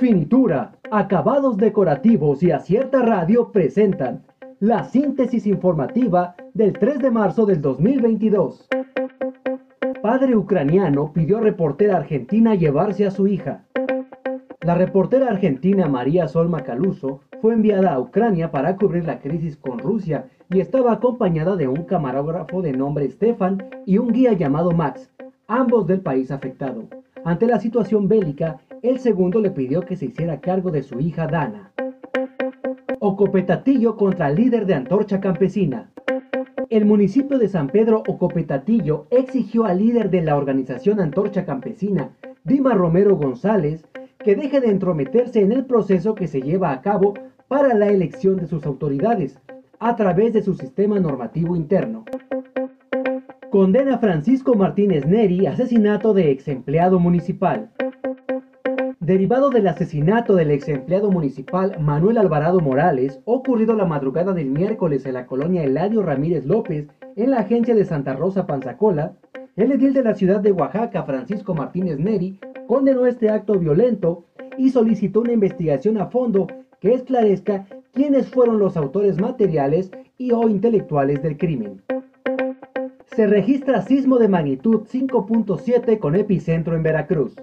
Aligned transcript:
Finitura, 0.00 0.72
acabados 0.90 1.58
decorativos 1.58 2.42
y 2.42 2.50
acierta 2.52 3.02
radio 3.02 3.52
presentan 3.52 4.22
la 4.58 4.84
síntesis 4.84 5.46
informativa 5.46 6.36
del 6.54 6.72
3 6.72 7.00
de 7.00 7.10
marzo 7.10 7.44
del 7.44 7.60
2022. 7.60 8.66
Padre 10.00 10.34
ucraniano 10.34 11.12
pidió 11.12 11.36
a 11.36 11.42
reportera 11.42 11.98
argentina 11.98 12.54
llevarse 12.54 13.04
a 13.04 13.10
su 13.10 13.26
hija. 13.26 13.66
La 14.62 14.74
reportera 14.74 15.28
argentina 15.28 15.86
María 15.86 16.28
Solma 16.28 16.62
Caluso 16.62 17.20
fue 17.42 17.52
enviada 17.52 17.92
a 17.92 18.00
Ucrania 18.00 18.50
para 18.50 18.76
cubrir 18.78 19.04
la 19.04 19.18
crisis 19.18 19.58
con 19.58 19.80
Rusia 19.80 20.30
y 20.48 20.60
estaba 20.60 20.92
acompañada 20.92 21.56
de 21.56 21.68
un 21.68 21.84
camarógrafo 21.84 22.62
de 22.62 22.72
nombre 22.72 23.10
Stefan 23.10 23.62
y 23.84 23.98
un 23.98 24.14
guía 24.14 24.32
llamado 24.32 24.70
Max, 24.70 25.10
ambos 25.46 25.86
del 25.86 26.00
país 26.00 26.30
afectado. 26.30 26.84
Ante 27.22 27.46
la 27.46 27.60
situación 27.60 28.08
bélica, 28.08 28.60
el 28.82 28.98
segundo 28.98 29.40
le 29.40 29.50
pidió 29.50 29.82
que 29.82 29.96
se 29.96 30.06
hiciera 30.06 30.40
cargo 30.40 30.70
de 30.70 30.82
su 30.82 31.00
hija 31.00 31.26
Dana. 31.26 31.72
Ocopetatillo 32.98 33.96
contra 33.96 34.28
el 34.28 34.36
líder 34.36 34.66
de 34.66 34.74
Antorcha 34.74 35.20
Campesina. 35.20 35.90
El 36.68 36.84
municipio 36.84 37.38
de 37.38 37.48
San 37.48 37.68
Pedro 37.68 38.02
Ocopetatillo 38.06 39.06
exigió 39.10 39.64
al 39.64 39.78
líder 39.78 40.10
de 40.10 40.22
la 40.22 40.36
organización 40.36 41.00
Antorcha 41.00 41.44
Campesina, 41.44 42.10
Dima 42.44 42.74
Romero 42.74 43.16
González, 43.16 43.84
que 44.18 44.36
deje 44.36 44.60
de 44.60 44.70
entrometerse 44.70 45.40
en 45.40 45.52
el 45.52 45.64
proceso 45.64 46.14
que 46.14 46.26
se 46.26 46.40
lleva 46.42 46.72
a 46.72 46.80
cabo 46.82 47.14
para 47.48 47.74
la 47.74 47.88
elección 47.88 48.36
de 48.36 48.46
sus 48.46 48.64
autoridades, 48.66 49.38
a 49.78 49.96
través 49.96 50.32
de 50.32 50.42
su 50.42 50.54
sistema 50.54 51.00
normativo 51.00 51.56
interno. 51.56 52.04
Condena 53.50 53.98
Francisco 53.98 54.54
Martínez 54.54 55.06
Neri 55.06 55.46
asesinato 55.46 56.14
de 56.14 56.30
ex 56.30 56.46
empleado 56.46 57.00
municipal. 57.00 57.70
Derivado 59.10 59.50
del 59.50 59.66
asesinato 59.66 60.36
del 60.36 60.52
ex 60.52 60.68
empleado 60.68 61.10
municipal 61.10 61.76
Manuel 61.80 62.16
Alvarado 62.16 62.60
Morales, 62.60 63.18
ocurrido 63.24 63.74
la 63.74 63.84
madrugada 63.84 64.32
del 64.34 64.50
miércoles 64.50 65.04
en 65.04 65.14
la 65.14 65.26
colonia 65.26 65.64
Eladio 65.64 66.00
Ramírez 66.00 66.46
López, 66.46 66.86
en 67.16 67.32
la 67.32 67.38
agencia 67.38 67.74
de 67.74 67.84
Santa 67.84 68.12
Rosa 68.12 68.46
Panzacola, 68.46 69.16
el 69.56 69.72
edil 69.72 69.94
de 69.94 70.04
la 70.04 70.14
ciudad 70.14 70.38
de 70.38 70.52
Oaxaca, 70.52 71.02
Francisco 71.02 71.56
Martínez 71.56 71.98
Neri, 71.98 72.38
condenó 72.68 73.04
este 73.04 73.30
acto 73.30 73.58
violento 73.58 74.26
y 74.56 74.70
solicitó 74.70 75.22
una 75.22 75.32
investigación 75.32 75.98
a 75.98 76.06
fondo 76.06 76.46
que 76.78 76.94
esclarezca 76.94 77.66
quiénes 77.92 78.28
fueron 78.28 78.60
los 78.60 78.76
autores 78.76 79.20
materiales 79.20 79.90
y 80.18 80.30
o 80.30 80.48
intelectuales 80.48 81.20
del 81.20 81.36
crimen. 81.36 81.82
Se 83.16 83.26
registra 83.26 83.82
sismo 83.82 84.18
de 84.18 84.28
magnitud 84.28 84.82
5.7 84.82 85.98
con 85.98 86.14
epicentro 86.14 86.76
en 86.76 86.84
Veracruz. 86.84 87.34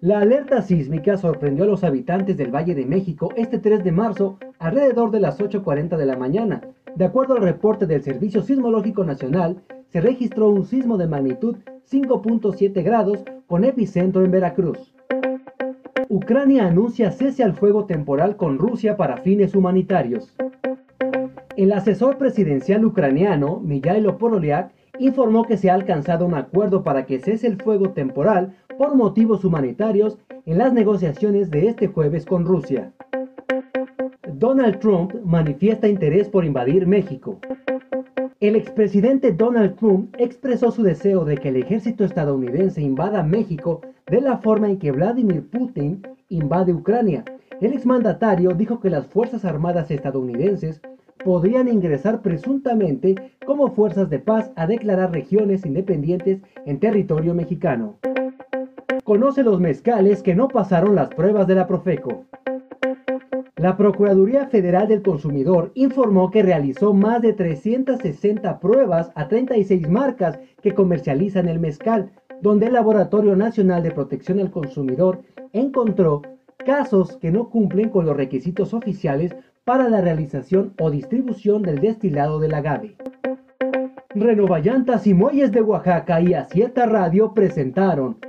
La 0.00 0.20
alerta 0.20 0.62
sísmica 0.62 1.16
sorprendió 1.16 1.64
a 1.64 1.66
los 1.66 1.82
habitantes 1.82 2.36
del 2.36 2.54
Valle 2.54 2.76
de 2.76 2.86
México 2.86 3.32
este 3.36 3.58
3 3.58 3.82
de 3.82 3.90
marzo 3.90 4.38
alrededor 4.60 5.10
de 5.10 5.18
las 5.18 5.40
8.40 5.40 5.96
de 5.96 6.06
la 6.06 6.16
mañana. 6.16 6.60
De 6.94 7.04
acuerdo 7.04 7.34
al 7.34 7.42
reporte 7.42 7.84
del 7.84 8.04
Servicio 8.04 8.42
Sismológico 8.42 9.02
Nacional, 9.02 9.60
se 9.88 10.00
registró 10.00 10.50
un 10.50 10.66
sismo 10.66 10.98
de 10.98 11.08
magnitud 11.08 11.56
5.7 11.90 12.84
grados 12.84 13.24
con 13.48 13.64
epicentro 13.64 14.24
en 14.24 14.30
Veracruz. 14.30 14.94
Ucrania 16.08 16.68
anuncia 16.68 17.10
cese 17.10 17.42
al 17.42 17.54
fuego 17.54 17.86
temporal 17.86 18.36
con 18.36 18.58
Rusia 18.58 18.96
para 18.96 19.16
fines 19.16 19.56
humanitarios. 19.56 20.32
El 21.56 21.72
asesor 21.72 22.18
presidencial 22.18 22.84
ucraniano, 22.84 23.58
Mijailo 23.64 24.16
Poroliak, 24.16 24.70
informó 25.00 25.44
que 25.44 25.56
se 25.56 25.70
ha 25.70 25.74
alcanzado 25.74 26.24
un 26.24 26.34
acuerdo 26.34 26.84
para 26.84 27.04
que 27.04 27.18
cese 27.18 27.48
el 27.48 27.60
fuego 27.60 27.90
temporal 27.90 28.54
por 28.78 28.94
motivos 28.94 29.44
humanitarios 29.44 30.18
en 30.46 30.56
las 30.56 30.72
negociaciones 30.72 31.50
de 31.50 31.68
este 31.68 31.88
jueves 31.88 32.24
con 32.24 32.46
Rusia. 32.46 32.92
Donald 34.34 34.78
Trump 34.78 35.14
manifiesta 35.24 35.88
interés 35.88 36.28
por 36.28 36.44
invadir 36.44 36.86
México. 36.86 37.40
El 38.38 38.54
expresidente 38.54 39.32
Donald 39.32 39.74
Trump 39.74 40.14
expresó 40.16 40.70
su 40.70 40.84
deseo 40.84 41.24
de 41.24 41.36
que 41.38 41.48
el 41.48 41.56
ejército 41.56 42.04
estadounidense 42.04 42.80
invada 42.80 43.24
México 43.24 43.80
de 44.06 44.20
la 44.20 44.38
forma 44.38 44.70
en 44.70 44.78
que 44.78 44.92
Vladimir 44.92 45.50
Putin 45.50 46.06
invade 46.28 46.72
Ucrania. 46.72 47.24
El 47.60 47.72
exmandatario 47.72 48.50
dijo 48.50 48.78
que 48.78 48.90
las 48.90 49.08
Fuerzas 49.08 49.44
Armadas 49.44 49.90
estadounidenses 49.90 50.80
podrían 51.24 51.66
ingresar 51.66 52.22
presuntamente 52.22 53.16
como 53.44 53.72
fuerzas 53.72 54.08
de 54.08 54.20
paz 54.20 54.52
a 54.54 54.68
declarar 54.68 55.10
regiones 55.10 55.66
independientes 55.66 56.40
en 56.64 56.78
territorio 56.78 57.34
mexicano 57.34 57.98
conoce 59.08 59.42
los 59.42 59.58
mezcales 59.58 60.22
que 60.22 60.34
no 60.34 60.48
pasaron 60.48 60.94
las 60.94 61.08
pruebas 61.08 61.46
de 61.46 61.54
la 61.54 61.66
Profeco. 61.66 62.26
La 63.56 63.74
Procuraduría 63.74 64.48
Federal 64.48 64.86
del 64.86 65.00
Consumidor 65.00 65.72
informó 65.76 66.30
que 66.30 66.42
realizó 66.42 66.92
más 66.92 67.22
de 67.22 67.32
360 67.32 68.60
pruebas 68.60 69.10
a 69.14 69.26
36 69.28 69.88
marcas 69.88 70.38
que 70.60 70.74
comercializan 70.74 71.48
el 71.48 71.58
mezcal, 71.58 72.10
donde 72.42 72.66
el 72.66 72.74
Laboratorio 72.74 73.34
Nacional 73.34 73.82
de 73.82 73.92
Protección 73.92 74.40
al 74.40 74.50
Consumidor 74.50 75.22
encontró 75.54 76.20
casos 76.58 77.16
que 77.16 77.30
no 77.30 77.48
cumplen 77.48 77.88
con 77.88 78.04
los 78.04 78.14
requisitos 78.14 78.74
oficiales 78.74 79.34
para 79.64 79.88
la 79.88 80.02
realización 80.02 80.74
o 80.78 80.90
distribución 80.90 81.62
del 81.62 81.80
destilado 81.80 82.40
del 82.40 82.52
agave. 82.52 82.94
Renovallantas 84.14 85.06
y 85.06 85.14
Muelles 85.14 85.50
de 85.50 85.62
Oaxaca 85.62 86.20
y 86.20 86.34
Acierta 86.34 86.84
Radio 86.84 87.32
presentaron 87.32 88.18